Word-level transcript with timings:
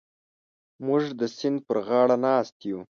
موږ 0.85 1.03
د 1.19 1.21
سیند 1.37 1.57
پر 1.67 1.77
غاړه 1.87 2.17
ناست 2.25 2.57
یو. 2.69 2.79